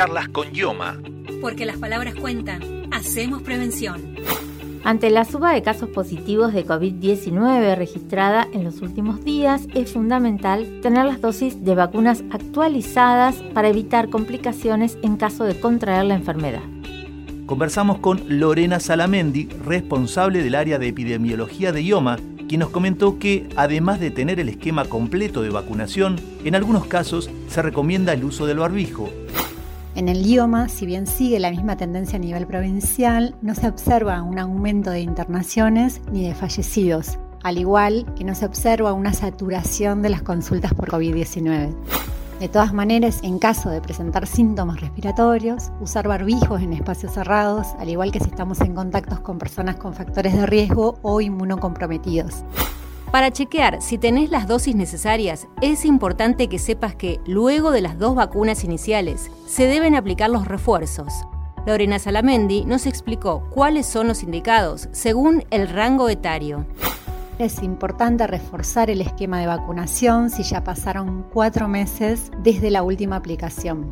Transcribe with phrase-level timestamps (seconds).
[0.00, 0.96] Charlas con Yoma.
[1.42, 2.62] Porque las palabras cuentan.
[2.90, 4.16] Hacemos prevención.
[4.82, 10.80] Ante la suba de casos positivos de COVID-19 registrada en los últimos días, es fundamental
[10.80, 16.62] tener las dosis de vacunas actualizadas para evitar complicaciones en caso de contraer la enfermedad.
[17.44, 22.16] Conversamos con Lorena Salamendi, responsable del área de epidemiología de IOMA,
[22.48, 27.28] quien nos comentó que, además de tener el esquema completo de vacunación, en algunos casos
[27.48, 29.10] se recomienda el uso del barbijo,
[30.00, 34.22] en el IOMA, si bien sigue la misma tendencia a nivel provincial, no se observa
[34.22, 40.00] un aumento de internaciones ni de fallecidos, al igual que no se observa una saturación
[40.00, 41.74] de las consultas por COVID-19.
[42.40, 47.90] De todas maneras, en caso de presentar síntomas respiratorios, usar barbijos en espacios cerrados, al
[47.90, 52.42] igual que si estamos en contactos con personas con factores de riesgo o inmunocomprometidos.
[53.12, 57.98] Para chequear si tenés las dosis necesarias, es importante que sepas que, luego de las
[57.98, 61.12] dos vacunas iniciales, se deben aplicar los refuerzos.
[61.66, 66.66] Lorena Salamendi nos explicó cuáles son los indicados según el rango etario.
[67.40, 73.16] Es importante reforzar el esquema de vacunación si ya pasaron cuatro meses desde la última
[73.16, 73.90] aplicación.